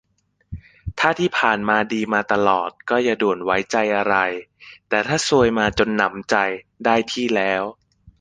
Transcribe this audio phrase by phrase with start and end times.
[0.99, 4.15] ถ้าที่ผ่านมาดีมาตลอดก็อย่าด่วนไว้ใจอะไร
[4.89, 6.35] แต่ถ้าซวยมาจนหนำใจ
[6.85, 7.63] ได้ที่แล้ว